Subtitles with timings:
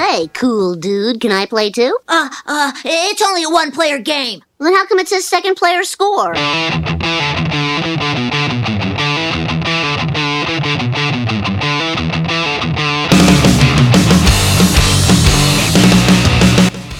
[0.00, 1.98] Hey, cool dude, can I play too?
[2.08, 4.40] Uh, uh, it's only a one player game.
[4.58, 6.34] Then how come it says second player score?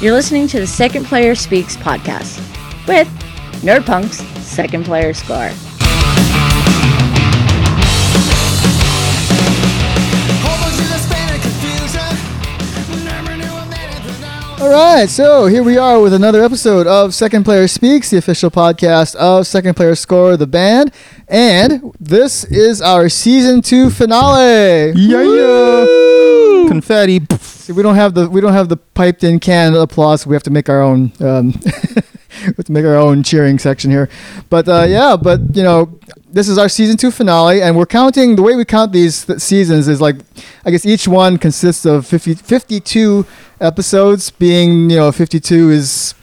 [0.02, 2.36] You're listening to the Second Player Speaks podcast
[2.86, 3.08] with
[3.62, 5.50] Nerdpunk's Second Player Score.
[14.70, 18.52] All right, so here we are with another episode of Second Player Speaks, the official
[18.52, 20.92] podcast of Second Player Score, the band,
[21.26, 24.92] and this is our season two finale.
[24.94, 26.68] Yeah, yeah.
[26.68, 27.20] Confetti.
[27.40, 30.24] See, we don't have the we don't have the piped in canned applause.
[30.24, 31.12] We have to make our own.
[31.18, 31.52] Um,
[32.56, 34.08] have make our own cheering section here,
[34.48, 35.98] but uh, yeah, but you know,
[36.32, 39.40] this is our season two finale, and we're counting the way we count these th-
[39.40, 40.16] seasons is like,
[40.64, 43.26] I guess each one consists of 50, 52
[43.60, 44.30] episodes.
[44.30, 46.14] Being you know, fifty two is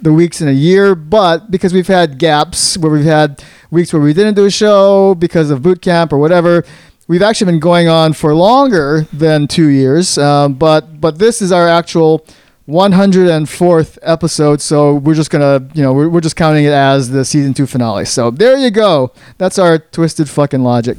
[0.00, 4.00] the weeks in a year, but because we've had gaps where we've had weeks where
[4.00, 6.64] we didn't do a show because of boot camp or whatever,
[7.08, 10.18] we've actually been going on for longer than two years.
[10.18, 12.24] Um, but but this is our actual
[12.68, 17.24] 104th episode, so we're just gonna you know we're, we're just counting it as the
[17.24, 18.04] season two finale.
[18.04, 19.12] So there you go.
[19.38, 20.98] That's our twisted fucking logic.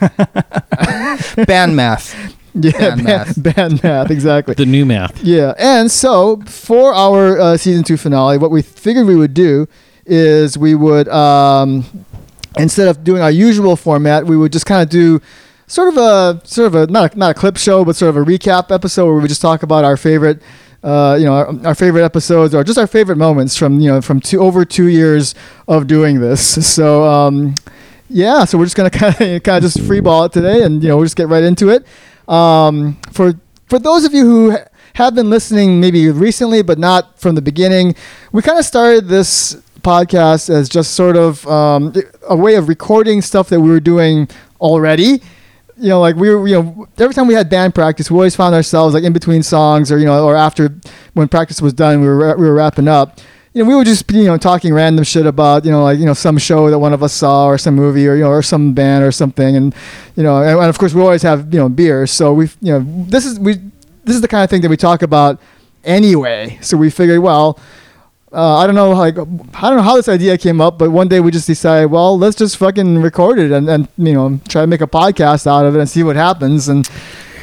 [1.46, 2.34] Band math.
[2.60, 3.42] Yeah, Band math.
[3.54, 4.54] band math, exactly.
[4.54, 5.22] The new math.
[5.22, 9.68] Yeah, and so for our uh, season two finale, what we figured we would do
[10.06, 11.84] is we would um,
[12.58, 15.20] instead of doing our usual format, we would just kind of do
[15.68, 18.16] sort of a sort of a not a, not a clip show, but sort of
[18.16, 20.42] a recap episode where we just talk about our favorite.
[20.80, 24.00] Uh, you know our, our favorite episodes or just our favorite moments from you know
[24.00, 25.34] from two over two years
[25.66, 27.54] of doing this so um,
[28.08, 30.88] yeah so we're just gonna kind of kind of just freeball it today and you
[30.88, 31.84] know we'll just get right into it
[32.28, 33.34] um, for
[33.66, 37.42] for those of you who ha- have been listening maybe recently but not from the
[37.42, 37.94] beginning,
[38.32, 41.92] we kind of started this podcast as just sort of um,
[42.28, 44.28] a way of recording stuff that we were doing
[44.60, 45.22] already.
[45.80, 48.34] You know, like we were, you know, every time we had band practice, we always
[48.34, 50.74] found ourselves like in between songs, or you know, or after
[51.14, 53.20] when practice was done, we were we were wrapping up.
[53.54, 56.04] You know, we would just you know, talking random shit about, you know, like, you
[56.04, 58.42] know, some show that one of us saw or some movie or, you know, or
[58.42, 59.56] some band or something.
[59.56, 59.74] And,
[60.16, 62.06] you know, and, and of course we always have, you know, beer.
[62.06, 63.54] So we, you know, this is, we,
[64.04, 65.40] this is the kind of thing that we talk about
[65.82, 66.58] anyway.
[66.60, 67.58] So we figured, well,
[68.32, 71.08] uh, I don't know, like, I don't know how this idea came up, but one
[71.08, 74.62] day we just decided, well, let's just fucking record it and, and, you know, try
[74.62, 76.68] to make a podcast out of it and see what happens.
[76.68, 76.88] And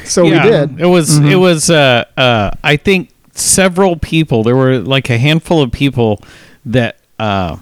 [0.04, 0.80] so we did.
[0.80, 4.44] It was it was uh uh I think several people.
[4.44, 6.20] There were like a handful of people
[6.66, 7.56] that uh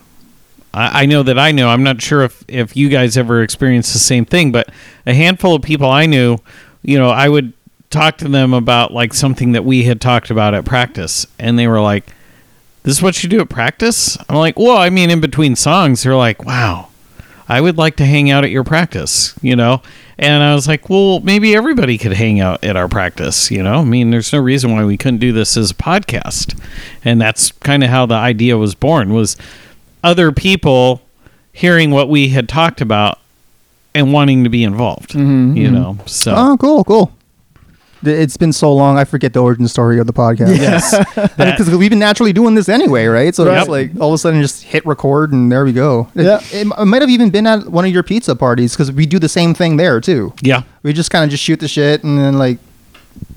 [0.74, 1.68] I, I know that I know.
[1.68, 4.68] I'm not sure if if you guys ever experienced the same thing, but
[5.06, 6.38] a handful of people I knew,
[6.82, 7.54] you know, I would
[7.90, 11.66] talk to them about like something that we had talked about at practice, and they
[11.66, 12.12] were like,
[12.84, 16.04] "This is what you do at practice." I'm like, "Well, I mean, in between songs."
[16.04, 16.88] They're like, "Wow."
[17.46, 19.82] I would like to hang out at your practice, you know?
[20.16, 23.80] And I was like, well, maybe everybody could hang out at our practice, you know?
[23.80, 26.58] I mean, there's no reason why we couldn't do this as a podcast.
[27.04, 29.36] And that's kind of how the idea was born was
[30.02, 31.02] other people
[31.52, 33.18] hearing what we had talked about
[33.94, 35.98] and wanting to be involved, Mm-hmm, you know?
[36.06, 37.12] So Oh, cool, cool.
[38.04, 40.56] Th- It's been so long, I forget the origin story of the podcast.
[40.58, 40.94] yes,
[41.36, 43.34] Because we've been naturally doing this anyway, right?
[43.34, 43.58] So Right.
[43.60, 46.08] it's like all of a sudden just hit record and there we go.
[46.14, 46.40] It- Yeah.
[46.52, 49.18] It, it might have even been at one of your pizza parties because we do
[49.18, 50.32] the same thing there too.
[50.42, 50.62] yeah.
[50.82, 52.58] We just kind of just shoot the shit and then like,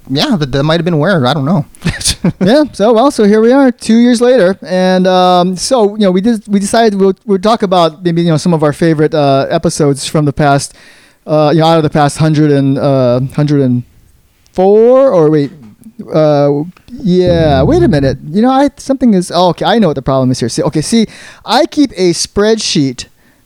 [0.09, 1.65] yeah, that, that might have been where I don't know.
[2.41, 2.63] yeah.
[2.73, 6.21] So well, so here we are, two years later, and um, so you know, we
[6.21, 9.45] did we decided we'll we'll talk about maybe you know some of our favorite uh,
[9.49, 10.73] episodes from the past,
[11.25, 13.83] uh, you know, out of the past hundred and uh, hundred and
[14.57, 15.51] four or wait.
[16.11, 17.61] Uh, yeah.
[17.61, 18.17] Wait a minute.
[18.35, 19.31] You know, I something is.
[19.33, 20.49] Oh, okay, I know what the problem is here.
[20.49, 21.05] See, okay, see,
[21.45, 23.05] I keep a spreadsheet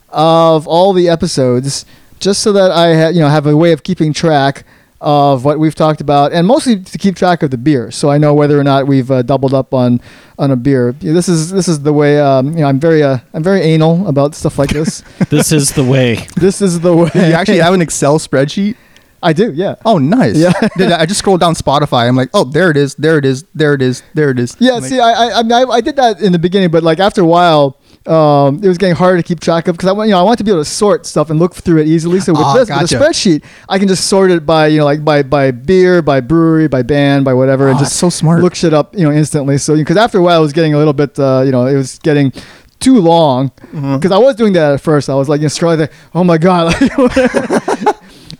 [0.10, 1.86] of all the episodes
[2.20, 4.64] just so that I ha- you know have a way of keeping track
[5.02, 8.18] of what we've talked about, and mostly to keep track of the beer, so I
[8.20, 10.00] know whether or not we've uh, doubled up on
[10.38, 10.96] on a beer.
[11.02, 12.20] Yeah, This is this is the way.
[12.22, 15.04] Um, you know, I'm very uh, I'm very anal about stuff like this.
[15.30, 16.16] This is the way.
[16.38, 17.12] this is the way.
[17.16, 18.76] you actually have an Excel spreadsheet?
[19.24, 19.52] I do.
[19.54, 19.76] Yeah.
[19.86, 20.36] Oh, nice.
[20.38, 20.52] Yeah.
[20.98, 22.08] I just scrolled down Spotify.
[22.08, 22.96] I'm like, oh, there it is.
[22.96, 23.44] There it is.
[23.54, 24.02] There it is.
[24.16, 24.56] There it is.
[24.60, 27.00] Yeah, like, see, I, I, I, I, I did that in the beginning, but like
[27.00, 27.78] after a while,
[28.08, 30.24] um, it was getting harder to keep track of because I want, you know, I
[30.24, 32.20] want to be able to sort stuff and look through it easily.
[32.20, 32.82] So with Ah, this, gotcha.
[32.82, 36.02] with a spreadsheet, I can just sort it by, you know, like by by beer,
[36.02, 38.42] by brewery, by band, by whatever, and Ah, just so smart.
[38.42, 39.60] look shit up, you know, instantly.
[39.60, 41.76] So because after a while, it was getting a little bit, uh, you know, it
[41.76, 42.34] was getting
[42.80, 43.98] too long Mm-hmm.
[43.98, 45.08] because I was doing that at first.
[45.08, 45.92] I was like, you know, scrolling there.
[46.16, 46.74] Oh my god.
[46.82, 46.98] like,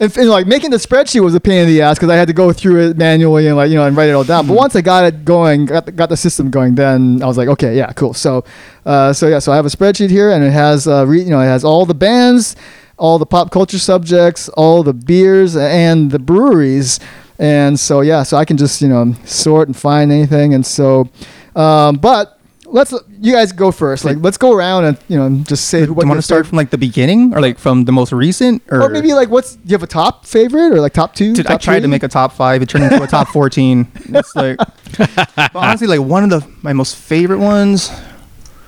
[0.02, 2.28] and, and, like making the spreadsheet was a pain in the ass because I had
[2.28, 4.48] to go through it manually and like you know and write it all down.
[4.48, 7.38] But once I got it going, got the, got the system going, then I was
[7.38, 8.16] like, okay, yeah, cool.
[8.16, 8.44] So,
[8.84, 11.30] uh, so yeah, so I have a spreadsheet here, and it has uh, re, you
[11.30, 12.56] know it has all the bands,
[12.98, 17.00] all the pop culture subjects, all the beers, and the breweries.
[17.38, 21.10] And so yeah, so I can just you know sort and find anything, and so,
[21.56, 22.41] um, but
[22.72, 24.06] let's you guys go first.
[24.06, 26.58] Like let's go around and you know just say Do you want to start from
[26.58, 29.62] like the beginning or like from the most recent or, or maybe like what's do
[29.66, 31.34] you have a top favorite or like top two?
[31.34, 32.62] Dude, I top tried to make a top five.
[32.62, 33.92] It turned into a top fourteen.
[33.96, 34.58] It's like,
[34.98, 37.92] but honestly, like one of the my most favorite ones.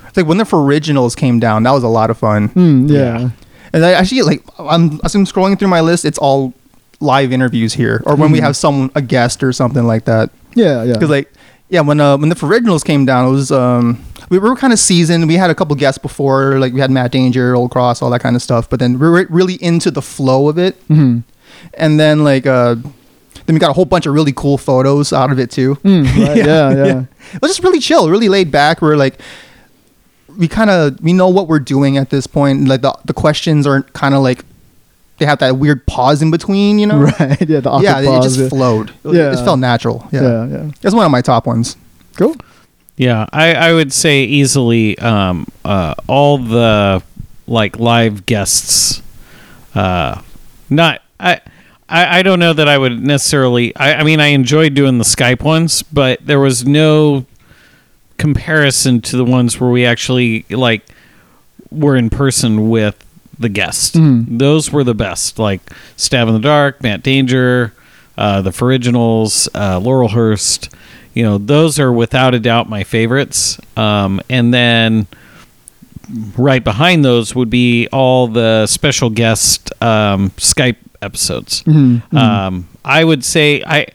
[0.08, 1.64] It's like when the originals came down.
[1.64, 2.50] That was a lot of fun.
[2.50, 3.32] Hmm, yeah.
[3.74, 6.06] And I actually like I'm as I'm scrolling through my list.
[6.06, 6.54] It's all
[7.00, 10.30] live interviews here, or when we have someone a guest or something like that.
[10.56, 10.94] Yeah, yeah.
[10.94, 11.34] Because like
[11.74, 14.78] yeah, when uh, when the originals came down, it was um we were kind of
[14.78, 15.28] seasoned.
[15.28, 18.22] We had a couple guests before, like we had Matt Danger, Old Cross, all that
[18.22, 18.70] kind of stuff.
[18.70, 21.20] But then we were really into the flow of it, hmm
[21.76, 22.76] and then like uh
[23.46, 25.76] then we got a whole bunch of really cool photos out of it too.
[25.84, 27.04] Mm, right, yeah, yeah.
[27.34, 28.80] It was just really chill, really laid back.
[28.80, 29.20] We're like
[30.38, 32.68] we kind of we know what we're doing at this point.
[32.68, 34.46] Like the the questions aren't kind of like
[35.24, 36.98] they have that weird pause in between, you know?
[37.20, 37.40] Right.
[37.50, 38.50] Yeah, the awkward Yeah, it pause, just yeah.
[38.50, 38.90] flowed.
[38.90, 39.28] It, was- Yeah.
[39.30, 40.08] it just felt natural.
[40.12, 40.22] Yeah.
[40.22, 40.72] yeah, yeah.
[40.82, 41.78] It's one of my top ones.
[42.18, 42.36] Cool.
[42.98, 47.02] Yeah, I, I would say easily um, uh, all the
[47.48, 49.02] like live guests.
[49.74, 50.22] Uh,
[50.70, 51.42] not I,
[51.90, 53.76] I I don't know that I would necessarily.
[53.76, 57.26] I, I mean, I enjoyed doing the Skype ones, but there was no
[58.18, 60.84] comparison to the ones where we actually like
[61.72, 63.03] were in person with
[63.40, 63.96] the guest.
[63.96, 64.38] Mhm.
[64.40, 65.40] Those were the best.
[65.40, 65.62] Like
[65.98, 67.74] Stab in the Dark, Matt Danger,
[68.18, 70.70] uh, the Originals, uh, Laurelhurst.
[71.14, 73.60] You know, those are without a doubt my favorites.
[73.78, 75.08] Um, and then
[76.38, 81.64] right behind those would be all the special guest um, Skype episodes.
[81.64, 82.18] Mhm, mhm.
[82.18, 83.88] Um, I would say I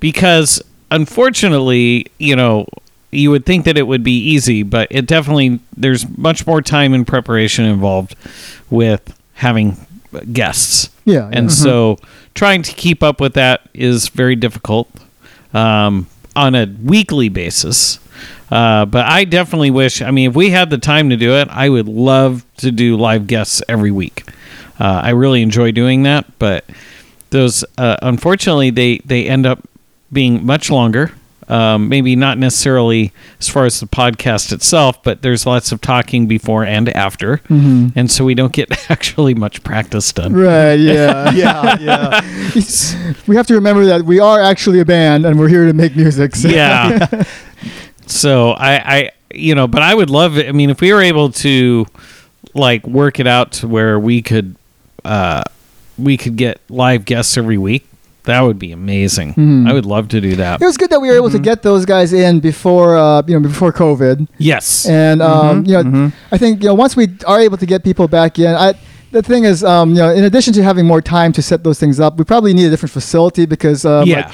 [0.00, 2.66] because unfortunately, you know,
[3.10, 6.92] you would think that it would be easy, but it definitely there's much more time
[6.92, 8.14] and preparation involved
[8.70, 9.76] with having
[10.32, 10.90] guests.
[11.04, 11.30] Yeah, yeah.
[11.32, 11.98] And so
[12.34, 14.90] trying to keep up with that is very difficult
[15.54, 17.98] um, on a weekly basis.
[18.50, 21.48] Uh, but I definitely wish, I mean, if we had the time to do it,
[21.50, 24.24] I would love to do live guests every week.
[24.78, 26.64] Uh, I really enjoy doing that, but
[27.30, 29.66] those, uh, unfortunately, they, they end up
[30.12, 31.12] being much longer.
[31.48, 36.26] Um, maybe not necessarily as far as the podcast itself, but there's lots of talking
[36.26, 37.36] before and after.
[37.48, 37.92] Mhm.
[37.94, 40.32] And so we don't get actually much practice done.
[40.32, 41.30] Right, yeah.
[41.32, 42.20] Yeah, yeah.
[43.28, 45.94] we have to remember that we are actually a band and we're here to make
[45.94, 46.34] music.
[46.34, 46.48] So.
[46.48, 47.22] yeah.
[48.06, 50.48] so I, I, you know, but I would love it.
[50.48, 51.86] I mean, if we were able to
[52.54, 54.56] like work it out to where we could,
[55.04, 55.42] uh,
[55.98, 57.86] we could get live guests every week,
[58.26, 59.34] that would be amazing.
[59.34, 59.68] Mhm.
[59.68, 60.60] I would love to do that.
[60.60, 61.38] It was good that we were able Mm-hmm.
[61.38, 64.26] to get those guys in before, uh, you know, before COVID.
[64.38, 64.86] Yes.
[64.86, 66.12] And um, Mhm, you know, mhm.
[66.30, 68.74] I think you know once we are able to get people back in, I
[69.12, 71.78] the thing is, um, you know, in addition to having more time to set those
[71.78, 74.16] things up, we probably need a different facility because um, Yeah.
[74.16, 74.30] like,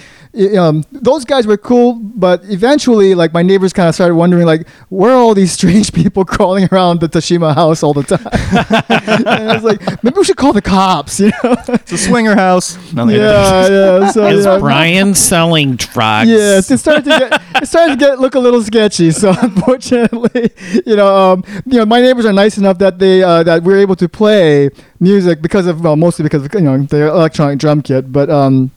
[0.56, 4.67] um, those guys were cool, but eventually, like my neighbors kind of started wondering, like,
[4.88, 8.26] where are all these strange people crawling around the Tashima house all the time?
[9.19, 11.55] and I was like, maybe we should call the cops, you know?
[11.69, 12.76] It's a swinger house.
[12.93, 14.11] No, they- yeah, yeah.
[14.11, 14.58] So, Is yeah.
[14.58, 16.31] Brian selling drugs?
[16.31, 19.10] Yes, it started to get it started to get look a little sketchy.
[19.10, 20.51] So unfortunately,
[20.86, 23.79] you know, um, you know, my neighbors are nice enough that they uh, that we're
[23.79, 24.70] able to play
[25.01, 28.70] music because of well, mostly because of you know the electronic drum kit, but um,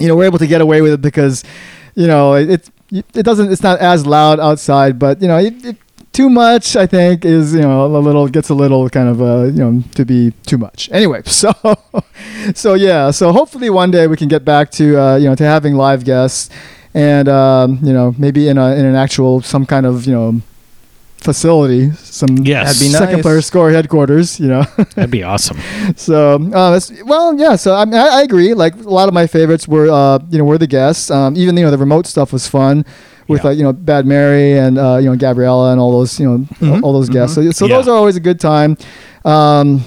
[0.00, 1.44] you know, we're able to get away with it because
[1.94, 5.38] you know it it, doesn't it's not as loud outside, but you know.
[5.38, 5.76] It, it,
[6.12, 9.44] too much, I think, is you know a little gets a little kind of uh,
[9.44, 10.90] you know to be too much.
[10.92, 11.52] Anyway, so
[12.52, 15.44] so yeah, so hopefully one day we can get back to uh, you know to
[15.44, 16.50] having live guests,
[16.94, 20.40] and um, you know maybe in a in an actual some kind of you know
[21.22, 22.66] facility, some Yes.
[22.66, 23.22] That'd be second nice.
[23.22, 24.62] player score headquarters, you know.
[24.94, 25.58] That'd be awesome.
[25.96, 27.56] so uh, well, yeah.
[27.56, 28.54] So I, mean, I, I agree.
[28.54, 31.10] Like a lot of my favorites were uh, you know were the guests.
[31.10, 32.84] Um, even you know the remote stuff was fun.
[33.28, 33.48] With Yeah.
[33.50, 36.38] like you know Bad Mary and uh, you know Gabriella and all those you know
[36.58, 37.34] Mhm, all those guests.
[37.36, 37.76] So, so Yeah.
[37.76, 38.76] those are always a good time.
[39.24, 39.84] Um,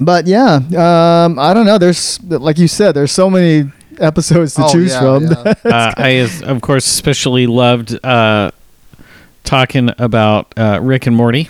[0.00, 1.78] but yeah, um, I don't know.
[1.78, 5.24] There's like you said, there's so many episodes to Oh, choose yeah, from.
[5.24, 5.54] yeah.
[5.64, 6.08] uh, I,
[6.44, 8.50] of course, especially loved uh,
[9.46, 11.48] talking about uh, Rick and Morty.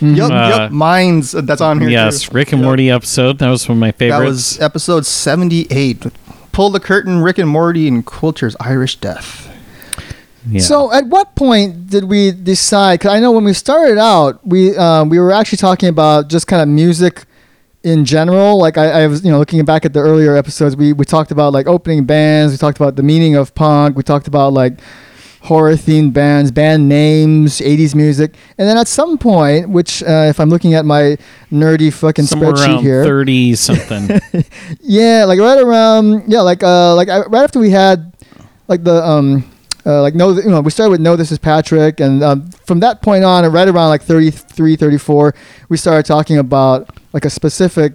[0.00, 0.72] Yep, Uh, yep.
[0.72, 1.88] Mine's uh, that's on here.
[1.88, 2.34] Yes, too.
[2.34, 2.66] Rick and Yep.
[2.66, 3.38] Morty episode.
[3.38, 4.28] That was one of my That favorites.
[4.28, 6.04] was episode seventy-eight.
[6.52, 7.22] Pull the curtain.
[7.22, 9.44] Rick and Morty and Quilter's Irish Death.
[10.48, 10.60] Yeah.
[10.60, 13.00] So, at what point did we decide?
[13.00, 16.46] Because I know when we started out, we um, we were actually talking about just
[16.46, 17.24] kind of music
[17.82, 18.58] in general.
[18.58, 21.30] Like I, I was, you know, looking back at the earlier episodes, we we talked
[21.30, 22.52] about like opening bands.
[22.52, 23.96] We talked about the meaning of punk.
[23.96, 24.74] We talked about like
[25.46, 30.40] horror themed bands, band names, 80s music, and then at some point, which uh, if
[30.40, 31.16] I'm looking at my
[31.52, 34.20] nerdy fucking Somewhere spreadsheet here, thirty something.
[34.80, 38.12] yeah, like right around yeah, like uh, like uh, right after we had
[38.68, 39.50] like the um.
[39.88, 41.14] Uh, like no, you know, we started with no.
[41.14, 45.32] This is Patrick, and um, from that point on, and right around like 33, 34,
[45.68, 47.92] we started talking about like a specific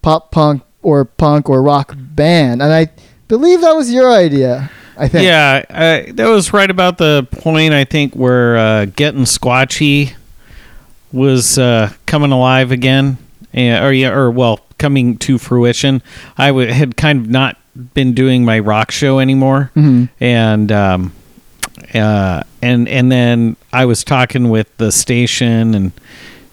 [0.00, 2.92] pop punk or punk or rock band, and I
[3.26, 4.70] believe that was your idea.
[4.98, 5.24] I think.
[5.24, 10.12] yeah, uh, that was right about the point I think where uh, getting squatchy
[11.12, 13.16] was uh, coming alive again,
[13.52, 16.02] and, or yeah, or well, coming to fruition.
[16.36, 17.56] I w- had kind of not
[17.94, 20.08] been doing my rock show anymore, Mhm.
[20.20, 21.12] and um,
[21.94, 25.92] uh, and and then I was talking with the station and.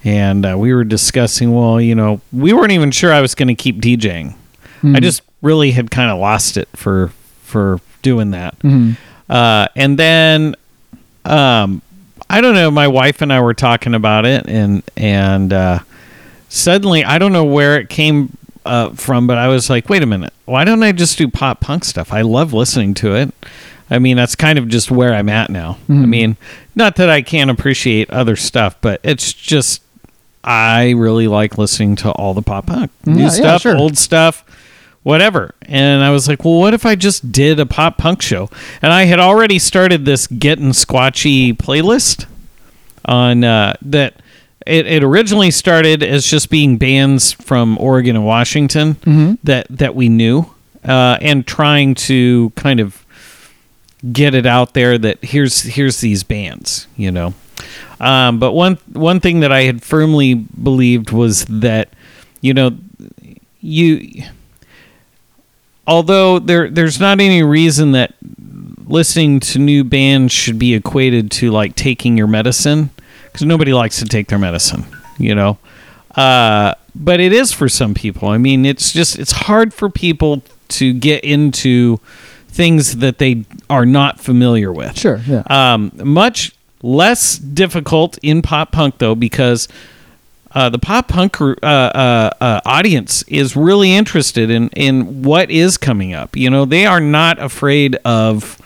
[0.07, 3.47] And uh, we were discussing, well, you know, we weren't even sure I was going
[3.47, 4.35] to keep DJing.
[4.83, 7.09] I just really had kind of lost it for
[7.41, 8.57] for doing that.
[8.59, 8.95] Mhm.
[9.27, 10.55] Uh, and then,
[11.25, 11.81] um,
[12.29, 12.69] I don't know.
[12.69, 15.79] My wife and I were talking about it, and and uh,
[16.49, 20.05] suddenly I don't know where it came uh, from, but I was like, wait a
[20.05, 22.13] minute, why don't I just do pop punk stuff?
[22.13, 23.33] I love listening to it.
[23.89, 25.77] I mean, that's kind of just where I'm at now.
[25.87, 26.37] I mean,
[26.75, 29.83] not that I can't appreciate other stuff, but it's just
[30.43, 33.77] I really like listening to all the pop punk new yeah, stuff, sure.
[33.77, 34.43] old stuff,
[35.05, 35.53] whatever.
[35.61, 38.49] And I was like, well, what if I just did a pop punk show?
[38.81, 42.25] And I had already started this Getting Squatchy playlist
[43.05, 44.15] on uh, that.
[44.65, 48.97] It, it originally started as just being bands from Oregon and Washington
[49.43, 50.49] that that we knew,
[50.83, 53.05] uh, and trying to kind of
[54.11, 57.35] get it out there that here's here's these bands, you know.
[57.99, 61.89] Um, but one one thing that I had firmly believed was that,
[62.41, 62.75] you know,
[63.61, 64.23] you
[65.87, 68.13] although there there's not any reason that
[68.87, 72.89] listening to new bands should be equated to like taking your medicine
[73.25, 74.85] because nobody likes to take their medicine,
[75.17, 75.57] you know.
[76.15, 78.29] Uh, but it is for some people.
[78.29, 81.99] I mean, it's just it's hard for people to get into
[82.47, 84.97] things that they are not familiar with.
[84.97, 85.21] Sure.
[85.27, 85.43] Yeah.
[85.49, 89.67] Um, much less difficult in pop punk though, because
[90.55, 95.77] uh, the pop punk uh, uh, uh, audience is really interested in in what is
[95.77, 96.35] coming up.
[96.35, 98.57] You know, they are not afraid of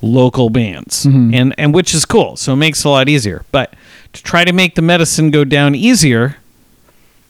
[0.00, 2.36] local bands, and and which is cool.
[2.36, 3.44] So it makes it a lot easier.
[3.52, 3.74] But
[4.14, 6.36] to try to make the medicine go down easier,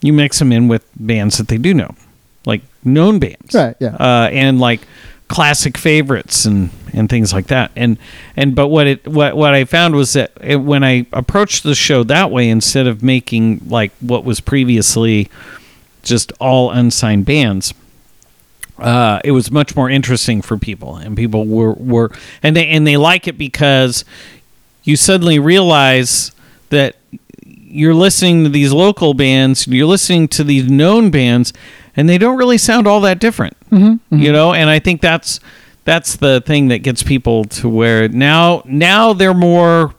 [0.00, 1.94] you mix them in with bands that they do know,
[2.46, 3.96] like known bands, Right, yeah.
[3.96, 4.80] uh, and like
[5.28, 7.70] classic favorites and and things like that.
[7.76, 7.98] And
[8.36, 11.74] and but what it what what I found was that it, when I approached the
[11.74, 15.30] show that way, instead of making like what was previously
[16.02, 17.74] just all unsigned bands.
[18.78, 22.12] Uh, it was much more interesting for people, and people were, were
[22.44, 24.04] and they and they like it because
[24.84, 26.30] you suddenly realize
[26.70, 26.96] that
[27.44, 31.52] you're listening to these local bands, you're listening to these known bands,
[31.98, 33.56] and they don't really sound all that different.
[33.70, 34.18] Mm-hmm, mm-hmm.
[34.18, 35.40] You know, and I think that's
[35.84, 39.94] that's the thing that gets people to where now now they're more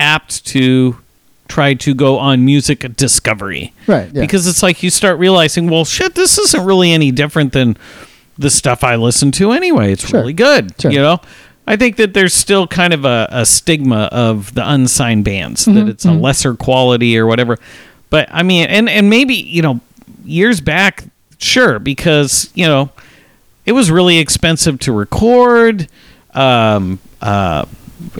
[0.00, 0.98] apt to
[1.46, 3.72] try to go on music discovery.
[3.86, 4.20] Right, yeah.
[4.20, 7.76] Because it's like you start realizing, well, shit, this isn't really any different than
[8.36, 9.92] the stuff I listen to anyway.
[9.92, 10.20] It's Sure.
[10.20, 10.74] really good.
[10.80, 10.90] Sure.
[10.90, 11.20] You know?
[11.66, 15.78] I think that there's still kind of a, a stigma of the unsigned bands Mm-hmm,
[15.78, 16.20] that it's a mm-hmm.
[16.20, 17.58] lesser quality or whatever.
[18.10, 19.80] But I mean, and and maybe you know,
[20.24, 21.04] years back,
[21.38, 22.90] sure, because you know,
[23.64, 25.88] it was really expensive to record.
[26.34, 27.64] Um, uh,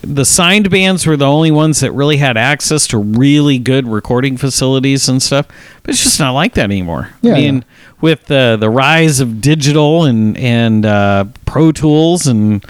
[0.02, 4.36] the signed bands were the only ones that really had access to really good recording
[4.36, 5.46] facilities and stuff.
[5.82, 7.10] But it's just not like that anymore.
[7.22, 7.62] Yeah, I mean, yeah.
[8.00, 12.64] with uh, the rise of digital and and uh, Pro Tools and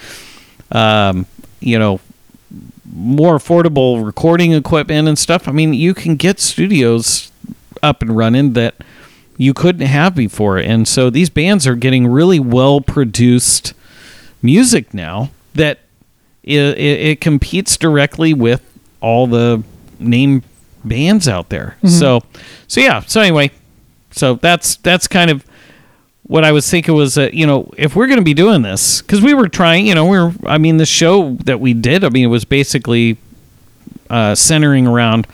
[0.70, 1.26] um,
[1.60, 2.00] you know
[2.92, 5.48] more affordable recording equipment and stuff.
[5.48, 7.30] I mean, you can get studios
[7.82, 8.74] up and running that
[9.38, 13.72] you couldn't have before, and so these bands are getting really well produced
[14.42, 15.78] music now that
[16.42, 18.62] it, it, it competes directly with
[19.00, 19.62] all the
[19.98, 20.42] name
[20.84, 21.76] bands out there.
[21.88, 22.20] So,
[22.66, 23.00] so yeah.
[23.00, 23.50] So anyway,
[24.10, 25.44] so that's that's kind of
[26.24, 29.02] what I was thinking was that you know if we're going to be doing this
[29.02, 32.04] because we were trying, you know, we are I mean the show that we did,
[32.04, 33.18] I mean it was basically
[34.10, 35.26] uh, centering around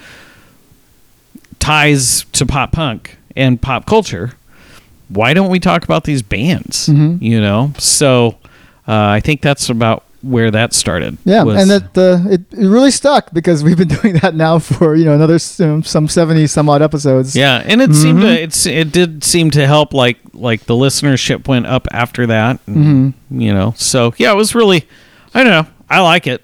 [1.58, 4.32] ties to pop punk and pop culture.
[5.08, 6.88] Why don't we talk about these bands?
[6.88, 8.38] You know, so
[8.88, 11.18] uh, I think that's about where that started.
[11.26, 14.94] Yeah, and that uh, it, it really stuck because we've been doing that now for
[14.96, 17.36] you know another s- um, some seventy some odd episodes.
[17.36, 18.34] yeah, and it seemed Mm-hmm.
[18.34, 19.92] to it's it did seem to help.
[19.92, 22.58] Like like the listenership went up after that.
[22.66, 23.40] and, Mm-hmm.
[23.40, 24.88] You know, so yeah, it was really.
[25.34, 25.72] I don't know.
[25.90, 26.42] I like it.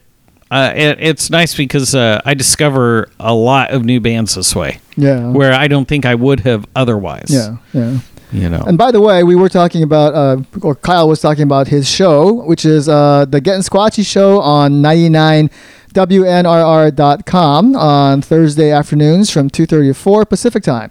[0.50, 4.80] Uh, it it's nice because uh, I discover a lot of new bands this way,
[4.96, 7.26] yeah, where I don't think I would have otherwise.
[7.28, 8.00] yeah, yeah.
[8.32, 8.64] you know.
[8.66, 11.88] And by the way, we were talking about, uh, or Kyle was talking about his
[11.88, 19.68] show, which is uh, the Getting Squatchy show on 99WNRR.com on Thursday afternoons from 2.30
[19.68, 20.90] to 4 Pacific time,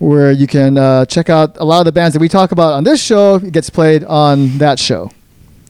[0.00, 2.72] where you can uh, check out a lot of the bands that we talk about
[2.72, 3.36] on this show.
[3.36, 5.12] It gets played on that show.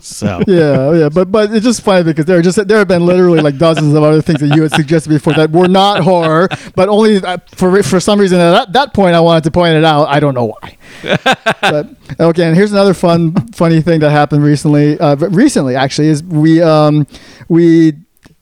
[0.00, 3.06] So yeah, yeah, but but it's just funny because there are just there have been
[3.06, 6.48] literally like dozens of other things that you had suggested before that were not horror,
[6.74, 9.76] but only uh, for for some reason at that, that point I wanted to point
[9.76, 10.08] it out.
[10.08, 10.76] I don't know why.
[11.60, 14.98] but okay, and here's another fun funny thing that happened recently.
[14.98, 17.06] Uh, recently, actually, is we um
[17.48, 17.92] we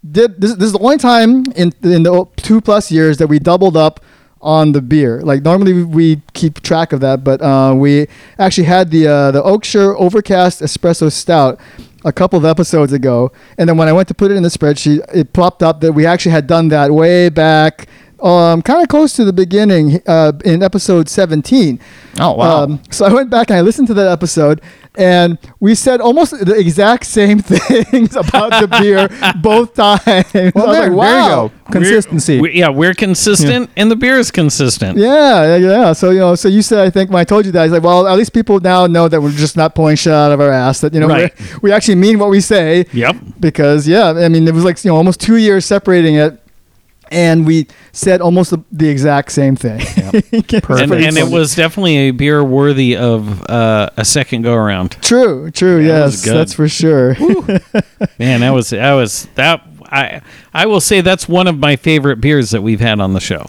[0.09, 0.55] did this.
[0.55, 4.01] This is the only time in in the two plus years that we doubled up
[4.41, 5.21] on the beer.
[5.23, 8.07] Like normally we, keep track of that, but uh, we
[8.39, 11.61] actually had the uh, the Oakshire Overcast Espresso Stout
[12.05, 14.49] a couple of episodes ago, and then when I went to put it in the
[14.49, 17.87] spreadsheet, it popped up that we actually had done that way back.
[18.23, 21.81] Um, kind of close to the beginning uh, in episode 17.
[22.19, 22.65] Oh, wow.
[22.65, 24.61] Um, so I went back and I listened to that episode,
[24.97, 29.09] and we said almost the exact same things about the beer
[29.43, 30.53] both times.
[30.55, 31.05] Well, there, like, wow.
[31.05, 31.53] there you go.
[31.73, 32.41] Consistency.
[32.41, 34.99] we, yeah, we're consistent, and the beer is consistent.
[34.99, 35.93] Yeah, yeah, yeah.
[35.93, 37.73] So you know, so you said I think when I told you that, I was
[37.73, 40.41] like, well, at least people now know that we're just not pulling shit out of
[40.41, 40.81] our ass.
[40.81, 41.33] That you know, Right.
[41.63, 42.85] we we actually mean what we say.
[42.93, 43.17] Yep.
[43.39, 46.43] Because yeah, I mean, it was like you know almost two years separating it,
[47.11, 49.81] and we said almost the, the exact same thing.
[49.83, 54.93] It's And, and it was definitely a beer worthy of uh, a second go around.
[55.03, 55.81] true, true.
[55.81, 57.17] Yeah, that yes, that's for sure.
[58.19, 59.63] Man, that was that was that.
[59.93, 60.23] I
[60.55, 63.47] I will say that's one of my favorite beers that we've had on the show.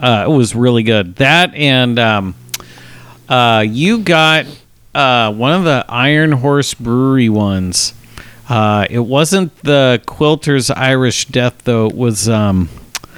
[0.00, 1.16] Uh, it was really good.
[1.16, 2.34] That and um,
[3.28, 4.46] uh, you got
[4.94, 7.94] uh, one of the Iron Horse Brewery ones.
[8.48, 11.86] Uh, it wasn't the Quilter's Irish Death though.
[11.86, 12.68] It was um,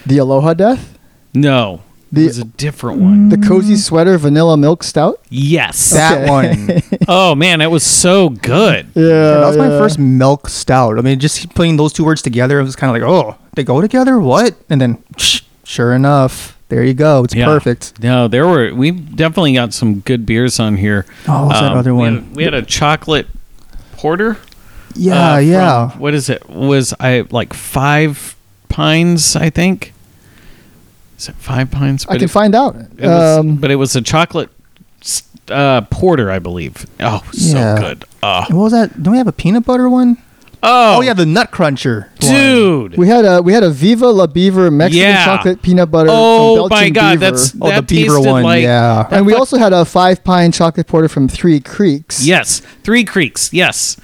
[0.07, 0.99] the Aloha Death,
[1.33, 1.81] no.
[2.13, 3.29] The- it was a different one.
[3.29, 5.21] the cozy sweater vanilla milk stout.
[5.31, 5.91] Yes.
[5.91, 6.31] that Okay.
[6.31, 6.83] one.
[7.09, 8.87] oh man, it was so good.
[8.95, 9.03] Yeah,
[9.41, 10.97] that was my first milk stout.
[10.97, 13.65] I mean, just putting those two words together, it was kind of like, oh, they
[13.65, 14.21] go together?
[14.21, 14.55] What?
[14.71, 15.03] And then,
[15.65, 17.25] sure enough, there you go.
[17.25, 17.47] It's Yeah.
[17.47, 18.01] perfect.
[18.01, 18.73] No, there were.
[18.73, 21.07] We definitely got some good beers on here.
[21.27, 22.15] Oh, what's that Um, other we one?
[22.15, 23.27] had- We had, a chocolate
[23.97, 24.37] porter.
[24.95, 25.89] Yeah, uh, yeah.
[25.91, 26.49] from- what is it?
[26.49, 28.37] Was I like five
[28.69, 29.35] pines?
[29.35, 29.93] I think.
[31.19, 32.07] Is it five pines?
[32.09, 32.77] I can it, find out.
[32.77, 34.51] it was, um, but it was a chocolate
[35.49, 36.87] uh, porter, I believe.
[37.01, 37.79] Oh, so Yeah.
[37.79, 38.05] good.
[38.23, 39.03] Oh, And what was that?
[39.03, 40.17] Don't we have a peanut butter one?
[40.63, 42.11] oh, Oh, yeah, the Nut Cruncher.
[42.23, 42.31] one.
[42.33, 42.97] dude.
[42.97, 45.25] we had a we had a Viva La Beaver Mexican Yeah.
[45.25, 46.09] chocolate peanut butter.
[46.11, 47.31] oh from my god, Beaver.
[47.31, 48.43] that's Oh, the that beaver tasted one.
[48.43, 49.07] like yeah.
[49.11, 52.25] and we fuck- also had a five pine chocolate porter from Three Creeks.
[52.27, 53.53] yes, Three Creeks.
[53.53, 53.99] Yes,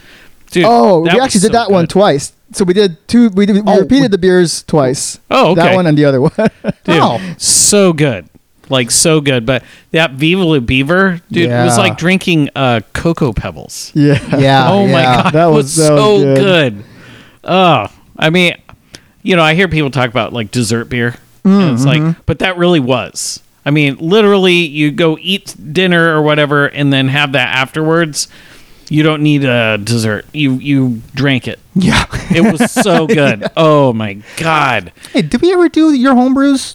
[0.51, 0.65] dude.
[0.69, 1.91] Oh, that we was actually did so that one good.
[1.91, 2.33] twice.
[2.53, 3.29] So we did two.
[3.31, 5.19] We, did, we Oh, repeated we- the beers twice.
[5.31, 5.63] Oh, okay.
[5.63, 6.33] That one and the other one.
[6.63, 7.35] Dude, Oh.
[7.39, 8.27] so good.
[8.69, 9.45] Like so good.
[9.47, 13.91] But that Viva La Beaver, dude, it was like drinking uh, Cocoa Pebbles.
[13.95, 14.19] yeah.
[14.39, 14.71] Yeah.
[14.71, 16.39] oh my god, That that was- was, that was so good.
[16.77, 16.85] good.
[17.43, 17.87] Oh,
[18.17, 18.55] I mean,
[19.23, 21.17] you know, I hear people talk about like dessert beer.
[21.45, 22.07] Mm, and it's mm-hmm.
[22.09, 23.41] like, but that really was.
[23.65, 28.29] I mean, literally, you go eat dinner or whatever, and then have that afterwards.
[28.91, 30.27] You don't need a dessert.
[30.35, 31.59] You you drank it.
[31.75, 32.05] Yeah.
[32.35, 33.49] It was so good.
[33.57, 34.93] Oh my god.
[35.13, 36.75] hey, did we ever do your homebrews?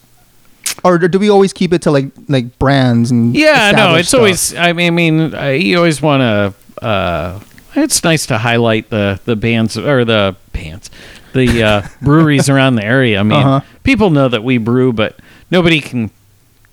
[0.84, 4.20] Or do we always keep it to like like brands and Yeah, no, it's stuff?
[4.20, 4.56] always.
[4.56, 6.86] I mean, I mean, uh, you always want to.
[6.86, 7.40] Uh,
[7.76, 10.90] it's nice to highlight the the bands or the bands,
[11.34, 13.20] the uh, breweries around the area.
[13.20, 13.62] I mean, Uh-huh.
[13.84, 15.20] people know that we brew, but
[15.52, 16.12] nobody can.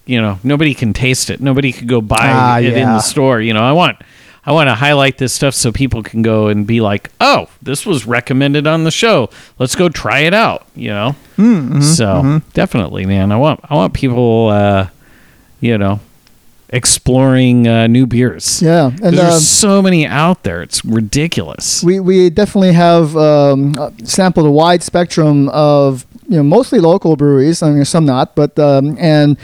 [0.05, 1.41] You know, nobody can taste it.
[1.41, 3.41] Nobody could go buy Ah, it in the store.
[3.41, 3.99] You know, I want.
[4.45, 7.87] I want to highlight this stuff so people can go and be like, "Oh, this
[7.87, 9.31] was recommended on the show.
[9.59, 11.17] Let's go try it out." You know.
[11.39, 13.31] Mm-hmm, so definitely, man.
[13.31, 14.89] I want I want people, uh,
[15.61, 16.01] you know,
[16.71, 18.61] exploring uh, new beers.
[18.61, 20.63] Yeah, and there's um, so many out there.
[20.63, 21.85] It's ridiculous.
[21.85, 27.15] we we definitely have um, uh, sampled a wide spectrum of you know mostly local
[27.15, 27.63] breweries.
[27.63, 29.37] I mean, some not, but um, and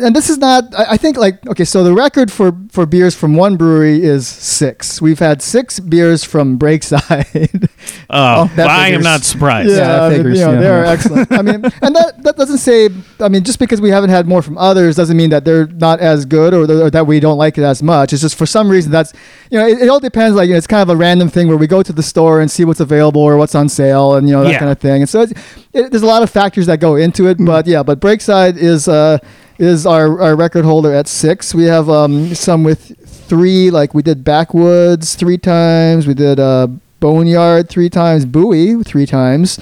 [0.00, 0.64] and this is not.
[0.74, 4.26] I, I think like okay, so the record for for beers from one brewery is
[4.26, 5.00] six.
[5.02, 7.68] We've had six beers from Breakside.
[8.10, 9.70] oh, that I am not surprised.
[9.70, 10.60] Yeah, Yeah, that I mean, figures, you know, yeah.
[10.60, 11.32] they're excellent.
[11.32, 12.88] I mean, and that that doesn't say.
[13.20, 16.00] I mean, just because we haven't had more from others doesn't mean that they're not
[16.00, 18.12] as good or, or that we don't like it as much.
[18.12, 19.12] It's just for some reason that's
[19.50, 20.36] you know it, it all depends.
[20.36, 22.40] Like you know, it's kind of a random thing where we go to the store
[22.40, 24.58] and see what's available or what's on sale and you know that Yeah.
[24.58, 25.02] kind of thing.
[25.02, 25.32] And so it's,
[25.72, 27.38] it, there's a lot of factors that go into it.
[27.38, 29.18] But yeah, but Breakside is uh
[29.58, 31.54] is our, our record holder at six.
[31.54, 32.96] We have um some with
[33.28, 33.70] three.
[33.70, 36.06] Like we did Backwoods three times.
[36.06, 36.68] We did uh
[37.00, 38.24] Boneyard three times.
[38.24, 39.58] Bowie three times.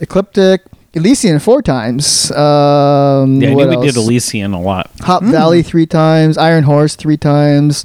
[0.00, 0.62] Ecliptic,
[0.94, 2.30] Elysian four times.
[2.32, 3.96] Um, Yeah, I what knew we did?
[3.96, 4.90] Elysian a lot.
[5.00, 6.38] Hop Valley three times.
[6.38, 7.84] Iron Horse three times.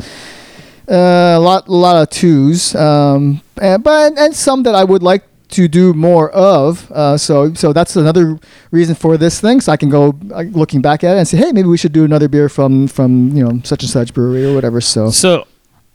[0.88, 2.76] Uh, a lot, a lot of twos.
[2.76, 6.92] Um, and, but and some that I would like to do more of.
[6.92, 8.40] Uh, so so that's another
[8.72, 9.62] reason for this thing.
[9.62, 11.94] So I can go uh, looking back at it and say, hey, maybe we should
[11.94, 14.82] do another beer from from you know such and such brewery or whatever.
[14.82, 15.48] So So,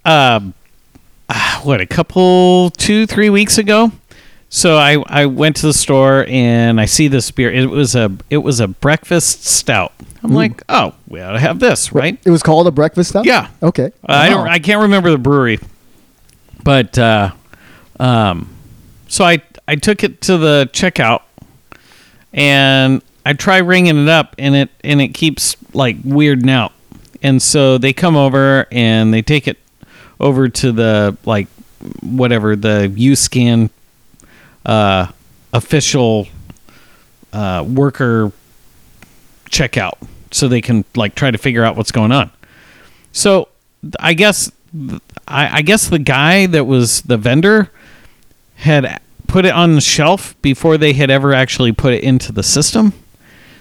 [0.05, 0.55] um,
[1.29, 3.93] ah, what a couple, two, three weeks ago.
[4.51, 7.53] So I, I went to the store and I see this beer.
[7.53, 9.93] It was a it was a breakfast stout.
[10.23, 12.19] I'm like, oh, we ought to have this, right?
[12.25, 13.25] it was called a breakfast stout.
[13.27, 13.51] Yeah.
[13.63, 13.93] Okay.
[14.05, 14.49] I don't.
[14.49, 15.61] I can't remember the brewery,
[16.65, 17.31] but uh,
[18.01, 18.49] um,
[19.09, 21.23] so I I took it to the checkout,
[22.33, 26.73] and I try ringing it up, and it and it keeps like weirding out,
[27.23, 29.59] and so they come over and they take it
[30.21, 31.49] over to the like
[32.03, 33.71] whatever the UScan
[34.67, 35.11] uh,
[35.53, 36.29] official
[37.33, 38.33] uh, worker
[39.51, 39.95] checkout,
[40.31, 42.31] so they can like try to figure out what's going on.
[43.13, 43.49] So
[43.99, 44.51] I guess
[45.27, 47.71] I, I guess the guy that was the vendor
[48.59, 52.43] had put it on the shelf before they had ever actually put it into the
[52.43, 52.93] system.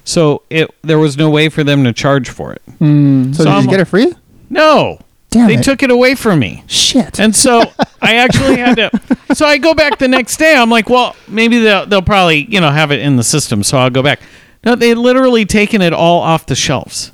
[0.03, 2.61] So it there was no way for them to charge for it.
[2.79, 3.33] Hmm.
[3.33, 4.13] So, So did I'm- you get it free?
[4.49, 4.99] No.
[5.29, 5.63] Damn they it.
[5.63, 6.63] took it away from me.
[6.67, 7.19] Shit.
[7.19, 7.61] And so
[8.01, 8.91] I actually had to.
[9.33, 10.55] So I go back the next day.
[10.55, 13.61] I'm like, well, maybe they'll they'll probably you know have it in the system.
[13.61, 14.21] So I'll go back.
[14.65, 17.11] No, they literally taken it all off the shelves.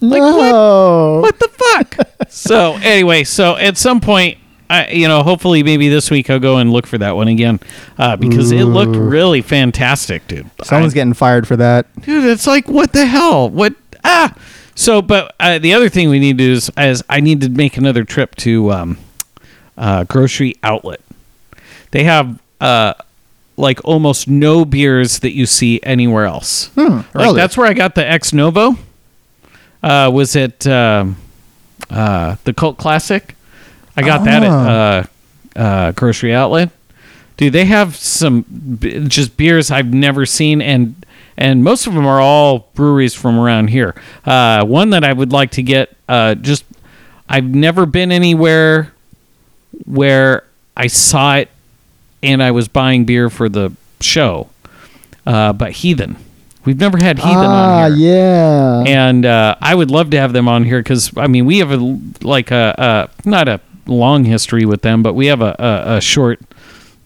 [0.00, 0.50] Like what?
[0.52, 1.20] no.
[1.20, 2.08] What the fuck?
[2.30, 4.38] so anyway, so at some point,
[4.70, 7.60] I you know hopefully maybe this week I'll go and look for that one again
[7.96, 10.50] uh, because it looked really fantastic, dude.
[10.62, 11.86] Someone's I- getting fired for that.
[12.02, 14.34] dude it's like what the hell what ah
[14.74, 17.48] so but uh, the other thing we need to do is, is i need to
[17.48, 18.98] make another trip to um,
[19.76, 21.00] uh, grocery outlet
[21.90, 22.94] they have uh,
[23.56, 27.34] like almost no beers that you see anywhere else like really?
[27.34, 28.76] that's where i got the ex novo
[29.82, 31.16] uh, was it um,
[31.90, 33.34] uh, the cult classic
[33.98, 35.04] i got that at uh,
[35.56, 36.70] uh, grocery outlet.
[37.36, 40.94] Dude they have some b- just beers i've never seen and
[41.36, 43.94] and most of them are all breweries from around here.
[44.24, 46.64] Uh, one that i would like to get uh, just
[47.28, 48.92] i've never been anywhere
[49.84, 50.44] where
[50.76, 51.48] i saw it
[52.22, 54.48] and i was buying beer for the show.
[55.26, 56.16] Uh, but heathen.
[56.64, 58.08] We've never had heathen ah, on here.
[58.14, 58.84] yeah.
[58.86, 61.70] and uh, I would love to have them on here because I mean we have
[61.72, 62.74] a like a,
[63.24, 66.40] a not a long history with them, but we have a, a, a short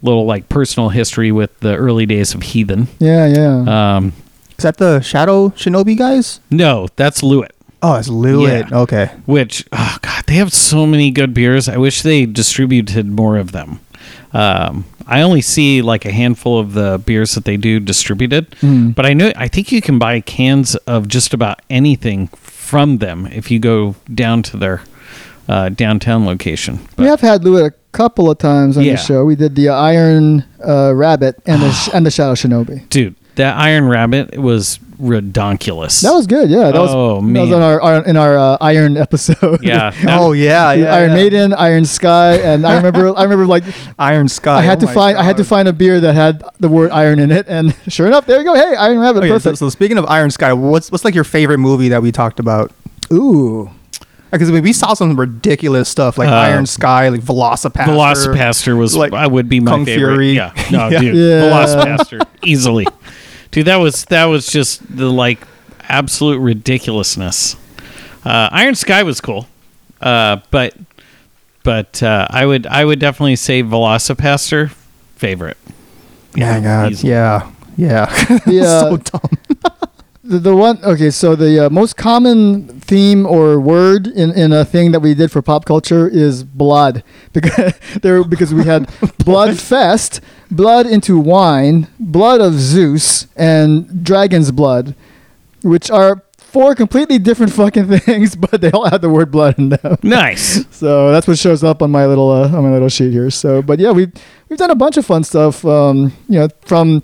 [0.03, 2.89] little like personal history with the early days of Heathen.
[2.99, 3.97] yeah, yeah.
[3.97, 4.13] Um,
[4.59, 6.41] Is that the Shadow Shinobi guys?
[6.51, 7.51] no, that's Loowit.
[7.83, 8.71] Oh, it's Loowit.
[8.71, 8.79] Yeah.
[8.81, 9.11] Okay.
[9.27, 11.69] Which oh god, they have so many good beers.
[11.69, 13.81] I wish they distributed more of them.
[14.33, 18.55] Um, I only see like a handful of the beers that they do distributed,
[18.95, 23.27] but I know I think you can buy cans of just about anything from them
[23.27, 24.83] if you go down to their
[25.49, 26.79] uh, downtown location.
[26.99, 28.93] we have had Loowit a couple of times on Yeah.
[28.93, 29.25] the show.
[29.25, 32.89] We did the Iron uh, Rabbit and the and the Shadow Shinobi.
[32.89, 36.01] Dude, that Iron Rabbit was redonkulous.
[36.03, 36.49] That was good.
[36.51, 37.53] Yeah, that was Oh, that was man.
[37.55, 39.61] on our, our in our uh, Iron episode.
[39.63, 39.93] yeah.
[40.09, 40.95] Oh yeah, yeah.
[40.95, 41.17] Iron yeah.
[41.17, 43.65] Maiden, Iron Sky, and I remember I remember like
[43.99, 44.59] Iron Sky.
[44.59, 46.69] I had Oh to my find I had to find a beer that had the
[46.69, 48.55] word iron in it, and sure enough, there you go.
[48.55, 51.59] Hey, Iron Rabbit, Okay, so, so speaking of Iron Sky, what's what's like your favorite
[51.59, 52.71] movie that we talked about?
[53.13, 53.71] Ooh,
[54.33, 57.85] Because I mean, we saw some ridiculous stuff like Uh, Iron Sky, like VelociPastor.
[58.35, 60.15] VelociPastor was like I would be my Kung favorite.
[60.15, 60.33] Fury.
[60.33, 61.01] Yeah, no, Yeah.
[61.01, 61.43] dude, Yeah.
[61.51, 62.87] VelociPastor easily,
[63.51, 63.67] dude.
[63.67, 65.47] That was that was just the like
[65.89, 67.57] absolute ridiculousness.
[68.25, 69.47] Uh, Iron Sky was cool,
[70.01, 70.75] uh, but
[71.63, 74.71] but uh, I would I would definitely say VelociPastor
[75.17, 75.59] favorite.
[76.35, 76.93] Yeah, God.
[76.93, 77.13] easily.
[77.13, 78.39] Yeah, yeah.
[78.47, 78.81] Yeah.
[78.81, 79.31] so dumb.
[80.25, 80.83] the, the one.
[80.85, 85.15] Okay, so the uh, most common theme or word in, in a thing that we
[85.15, 91.19] did for pop culture is blood because there because we had blood fest, blood into
[91.19, 94.95] wine, blood of Zeus, and dragon's blood,
[95.63, 99.71] which are four completely different fucking things, but they all have the word blood in
[99.71, 99.97] them.
[100.03, 100.67] Nice.
[100.71, 103.31] So that's what shows up on my little uh, on my little sheet here.
[103.31, 104.13] So, but yeah, we've
[104.49, 105.65] we've done a bunch of fun stuff.
[105.65, 107.03] Um, you know, from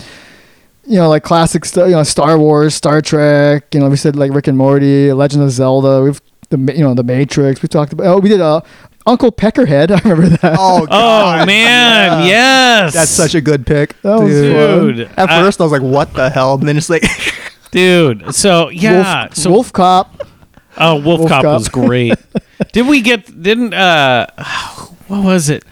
[0.89, 1.87] you know like classic stuff.
[1.89, 3.73] You know, Star Wars, Star Trek.
[3.75, 6.03] You know, we said like Rick and Morty, Legend of Zelda.
[6.03, 6.21] We've
[6.51, 7.63] the you know the Matrix.
[7.63, 8.07] We talked about.
[8.07, 8.61] Oh, we did uh,
[9.07, 9.91] Uncle Peckerhead.
[10.05, 10.57] I remember that.
[10.59, 11.47] Oh, Oh God.
[11.47, 12.95] man, yes.
[12.95, 14.01] That's such a good pick.
[14.03, 14.97] That was dude.
[14.97, 15.11] dude.
[15.17, 17.05] At I- first, I was like, "What the hell?" And then it's like,
[17.71, 18.35] dude.
[18.35, 20.23] So yeah, Wolf, so Wolf Cop.
[20.81, 21.59] Oh, Wolf, Wolf Cop, Cop.
[21.59, 22.15] was great.
[22.73, 23.43] Did we get?
[23.43, 24.27] Didn't uh,
[25.09, 25.65] what was it?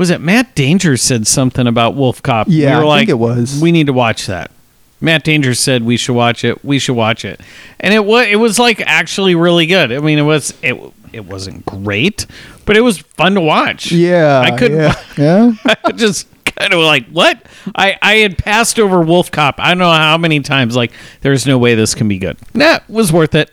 [0.00, 2.46] Was it Matt Danger said something about Wolf Cop?
[2.48, 3.60] Yeah, we were I like, think it was.
[3.60, 4.50] We need to watch that.
[4.98, 6.64] Matt Danger said we should watch it.
[6.64, 7.38] We should watch it,
[7.78, 9.92] and it was it was like actually really good.
[9.92, 10.74] I mean, it was it
[11.12, 12.24] it wasn't great,
[12.64, 13.92] but it was fun to watch.
[13.92, 14.78] Yeah, I couldn't.
[14.78, 14.94] yeah.
[15.18, 15.52] Yeah.
[15.84, 19.56] I just kind of like what I I had passed over Wolf Cop.
[19.58, 20.76] I don't know how many times.
[20.76, 22.38] Like, there's no way this can be good.
[22.54, 23.50] Nah, it was worth it.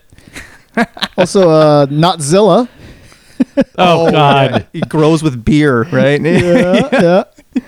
[1.18, 2.68] also, uh, Notzilla.
[3.76, 4.66] Oh, God.
[4.72, 6.20] He grows with beer, right?
[6.20, 7.24] Yeah, yeah.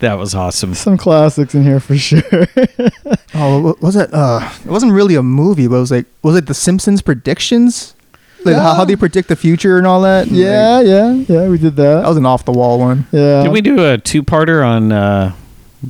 [0.00, 0.74] That was awesome.
[0.74, 2.20] Some classics in here for sure.
[3.34, 4.10] oh, what was it?
[4.12, 7.94] Uh, it wasn't really a movie, but it was like, was it The Simpsons predictions?
[8.44, 10.26] Like how, how they predict the future and all that.
[10.26, 11.48] And, yeah, like, yeah, yeah.
[11.48, 12.08] We did that that.
[12.08, 13.06] was an off the wall one.
[13.12, 13.44] Yeah.
[13.44, 15.32] Did we do a two-parter on uh,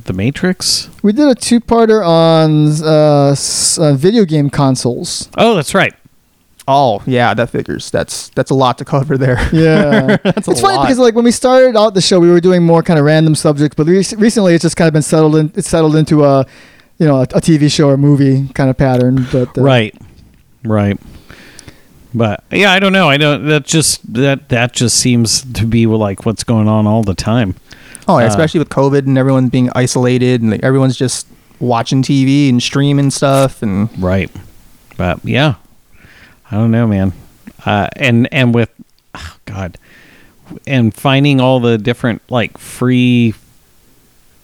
[0.05, 0.89] the Matrix?
[1.03, 5.29] We did a two-parter on uh, s- uh, video game consoles.
[5.37, 5.93] Oh, that's right.
[6.67, 7.91] Oh, yeah, that figures.
[7.91, 9.37] That's that's a lot to cover there.
[9.53, 10.83] Yeah, That's a it's funny lot.
[10.85, 13.35] because like when we started out the show, we were doing more kind of random
[13.35, 15.51] subjects, but rec- recently it's just kind of been settled in.
[15.55, 16.45] It's settled into a,
[16.97, 19.27] you know, a, a TV show or movie kind of pattern.
[19.31, 19.93] But uh, Right.
[20.63, 20.99] Right.
[22.13, 23.09] But yeah, I don't know.
[23.09, 23.45] I don't.
[23.47, 27.55] That just that that just seems to be like what's going on all the time.
[28.07, 31.27] Oh, yeah, Uh, especially with COVID and everyone being isolated and like everyone's just
[31.59, 34.31] watching TV and streaming stuff and Right.
[34.97, 35.55] But yeah,
[36.51, 37.13] I don't know, man.
[37.65, 38.69] Uh, and and with
[39.15, 39.77] oh, God,
[40.67, 43.33] and finding all the different like free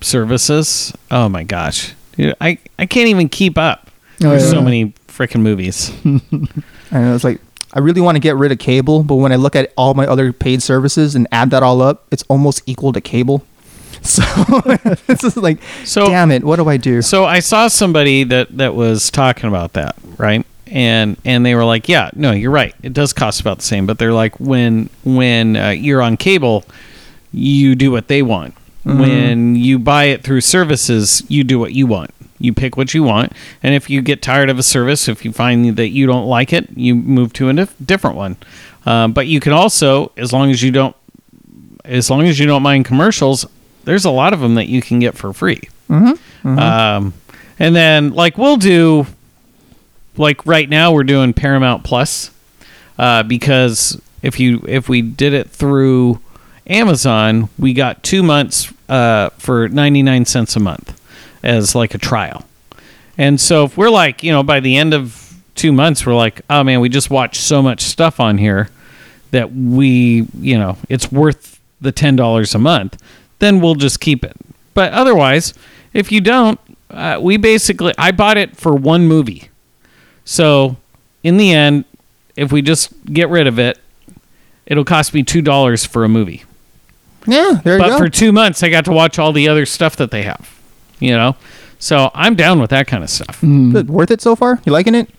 [0.01, 0.93] services.
[1.09, 3.89] Oh my gosh, Dude, I I can't even keep up.
[4.23, 4.51] Oh, There's yeah.
[4.51, 5.91] so many freaking movies.
[6.03, 7.39] and it was like
[7.73, 10.05] I really want to get rid of cable, but when I look at all my
[10.05, 13.43] other paid services and add that all up, it's almost equal to cable.
[14.03, 14.23] So
[15.07, 17.03] it's like, So- damn it, what do I do?
[17.03, 20.43] So I saw somebody that that was talking about that, right?
[20.71, 22.73] And and they were like, "Yeah, no, you're right.
[22.81, 26.63] It does cost about the same." But they're like, when when uh, you're on cable,
[27.33, 28.55] you do what they want.
[28.99, 32.11] When you buy it through services, you do what you want.
[32.39, 35.31] You pick what you want, and if you get tired of a service, if you
[35.31, 38.37] find that you don't like it, you move to a dif- different one.
[38.87, 40.95] Um, but you can also, as long as you don't,
[41.85, 43.45] as long as you don't mind commercials,
[43.83, 45.61] there's a lot of them that you can get for free.
[46.43, 47.13] Um,
[47.59, 49.05] and then like we'll do,
[50.21, 52.31] like right now we're doing Paramount Plus,
[52.97, 56.19] uh, because if you if we did it through
[56.67, 60.99] Amazon, we got two months uh, for ninety nine cents a month
[61.43, 62.45] as like a trial.
[63.17, 66.41] And so if we're like, you know, by the end of two months, we're like,
[66.49, 68.69] oh man, we just watched so much stuff on here
[69.31, 73.01] that we, you know, it's worth the ten dollars a month,
[73.39, 74.35] then we'll just keep it.
[74.73, 75.53] But otherwise,
[75.93, 76.59] if you don't,
[76.91, 79.49] uh, we basically I bought it for one movie.
[80.25, 80.77] So
[81.23, 81.85] in the end,
[82.35, 83.77] if we just get rid of it,
[84.65, 86.43] it'll cost me two dollars for a movie.
[87.27, 87.97] yeah, there you But go.
[87.97, 90.57] for two months, I got to watch all the other stuff that they have.
[90.99, 91.35] You know,
[91.79, 93.41] so I'm down with that kind of stuff.
[93.41, 93.89] Good.
[93.89, 94.61] Worth it so far?
[94.65, 95.09] You liking it?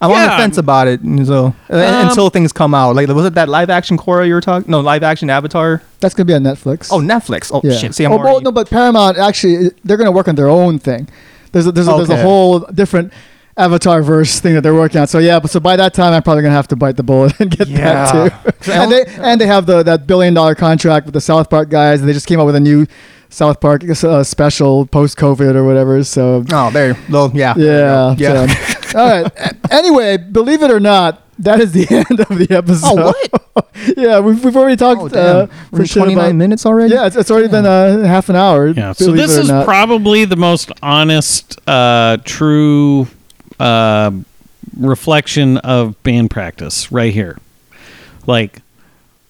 [0.00, 1.00] I'm on the fence about it.
[1.00, 4.26] and So uh, Um, until things come out, like was it that live action Korra
[4.28, 4.70] you were talking?
[4.70, 5.82] No, live action Avatar.
[6.00, 6.88] That's gonna be on Netflix.
[6.92, 7.50] Oh, Netflix.
[7.52, 7.76] Oh yeah.
[7.76, 7.94] shit.
[7.94, 8.44] See, I'm oh, well, already.
[8.44, 11.08] no, but Paramount actually they're gonna work on their own thing.
[11.50, 13.12] There's a, there's a, there's a whole different
[13.58, 15.06] Avatar verse thing that they're working on.
[15.08, 17.38] So yeah, but so by that time I'm probably gonna have to bite the bullet
[17.40, 18.10] and get Yeah.
[18.12, 18.70] that too.
[18.72, 22.00] and they and they have the that billion dollar contract with the South Park guys.
[22.00, 22.86] They just came out with a new
[23.30, 26.02] South Park uh, special post COVID or whatever.
[26.04, 26.96] So oh, there.
[27.10, 27.54] Well, yeah.
[27.56, 28.46] yeah, Yeah.
[28.46, 29.32] so- all right.
[29.70, 32.98] Anyway, believe it or not, that is the end of the episode.
[32.98, 33.14] Oh,
[33.52, 33.68] what?
[33.98, 36.94] yeah, we've, we've already talked Oh, uh, for We're shit 29 about- minutes already.
[36.94, 38.68] Yeah, it's, it's already been uh, half an hour.
[38.68, 38.92] Yeah.
[38.92, 39.66] So this is not.
[39.66, 43.06] probably the most honest, uh, true
[43.60, 44.10] uh,
[44.76, 47.38] reflection of band practice right here.
[48.26, 48.60] Like,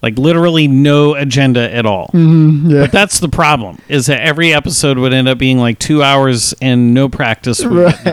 [0.03, 2.09] like literally no agenda at all.
[2.09, 2.81] Mm-hmm, yeah.
[2.83, 6.55] But that's the problem is that every episode would end up being like two hours
[6.63, 7.65] and no practice.
[7.65, 8.05] would get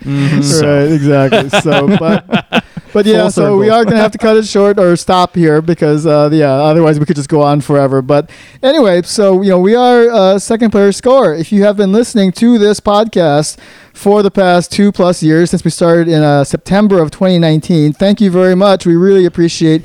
[0.00, 0.42] done.
[0.42, 1.48] So- Right, exactly.
[1.60, 5.34] So, but but yeah, so we are gonna have to cut it short or stop
[5.34, 8.02] here because uh, yeah, otherwise we could just go on forever.
[8.02, 8.30] But
[8.62, 11.34] anyway, so you know we are uh, second player score.
[11.34, 13.56] If you have been listening to this podcast
[13.94, 18.20] for the past two plus years since we started in uh, September of 2019, thank
[18.20, 18.84] you very much.
[18.84, 19.84] We really appreciate.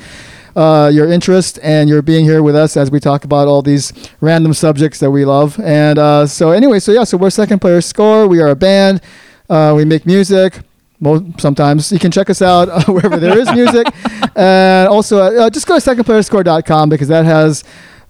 [0.56, 3.94] Uh, your interest and your being here with us as we talk about all these
[4.20, 5.58] random subjects that we love.
[5.60, 8.28] And uh, so, anyway, so yeah, so we're second player score.
[8.28, 9.00] We are a band.
[9.48, 10.60] Uh, we make music.
[11.00, 13.88] Well, sometimes you can check us out uh, wherever there is music,
[14.36, 17.64] and also uh, just go to secondplayerscore.com because that has,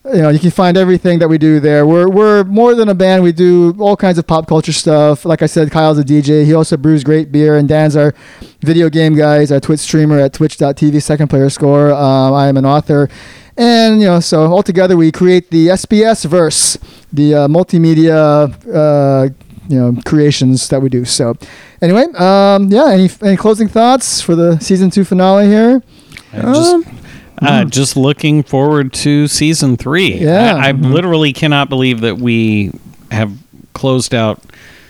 [0.06, 1.86] you know, you can find everything that we do there.
[1.86, 3.22] We're we're more than a band.
[3.22, 5.26] We do all kinds of pop culture stuff.
[5.26, 6.46] Like I said, Kyle's a DJ.
[6.46, 8.14] He also brews great beer, and Dan's our
[8.62, 9.42] video game guy.
[9.42, 11.92] He's our Twitch streamer at twitch.tv second player score.
[11.92, 13.10] Um, I am an author.
[13.58, 16.78] And you know, so altogether we create the SPS verse,
[17.12, 19.34] the uh, multimedia uh,
[19.68, 21.04] you know creations that we do.
[21.04, 21.36] So
[21.82, 22.90] anyway, um, yeah.
[22.90, 25.84] Any any closing thoughts for the season two finale here?
[26.32, 26.99] I'm just,
[27.42, 27.70] uh, hmm.
[27.70, 30.16] just looking forward to season three.
[30.16, 30.56] Yeah.
[30.56, 30.92] I, I mm-hmm.
[30.92, 32.72] literally cannot believe that we
[33.12, 33.32] have
[33.74, 34.42] closed out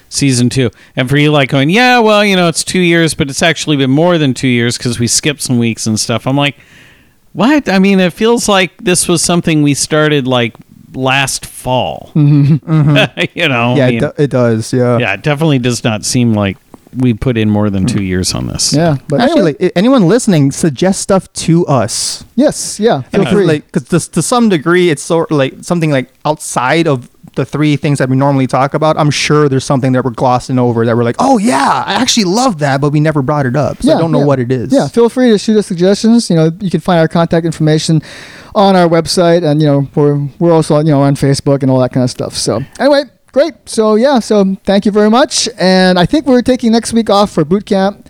[0.09, 0.71] season two.
[0.95, 3.77] And for you, like going, yeah, well, you know, it's two years, but it's actually
[3.77, 6.27] been more than two years because we skipped some weeks and stuff.
[6.27, 6.55] I'm like,
[7.33, 7.69] what?
[7.69, 10.55] I mean, it feels like this was something we started like
[10.93, 12.11] last fall.
[12.15, 12.71] Mm-hmm.
[12.71, 13.21] Mm-hmm.
[13.39, 14.73] you know, Yeah, I it, do- it does.
[14.73, 14.97] Yeah.
[14.97, 16.57] yeah, it definitely does not seem like
[16.95, 17.87] we put in more than hmm.
[17.87, 18.73] two years on this.
[18.73, 22.23] Yeah, but Actually, anyway, anyone listening, suggest stuff to us.
[22.35, 23.01] yes, yeah.
[23.03, 23.45] Feel uh, free.
[23.45, 27.45] like, because to, to some degree, it's sort of like something like outside of the
[27.45, 28.97] three things that we normally talk about.
[28.97, 32.25] I'm sure there's something that we're glossing over that we're like, oh yeah, I actually
[32.25, 34.25] love that, but we never brought it up, so I don't know yeah.
[34.25, 34.73] what it is.
[34.73, 36.29] Yeah, feel free to shoot us suggestions.
[36.29, 38.01] You know, you can find our contact information
[38.55, 41.79] on our website, and you know, we're we're also you know on Facebook and all
[41.79, 42.33] that kind of stuff.
[42.33, 43.53] So anyway, great.
[43.65, 45.49] So yeah, so thank you very much.
[45.57, 48.09] And I think we're taking next week off for boot camp,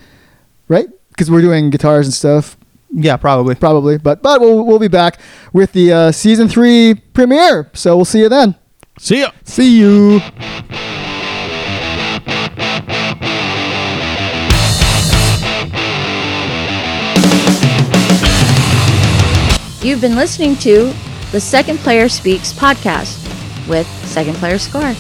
[0.68, 0.88] right?
[1.10, 2.58] Because we're doing guitars and stuff,
[2.92, 3.56] yeah, probably.
[3.56, 3.98] probably.
[3.98, 5.20] But but we'll we'll be back
[5.54, 7.70] with the uh, season three premiere.
[7.74, 8.56] So we'll see you then.
[8.98, 9.32] See ya.
[9.44, 10.22] See you.
[19.82, 20.94] You've been listening to
[21.32, 23.18] the Second Player Speaks podcast
[23.70, 24.94] with Second Player Score.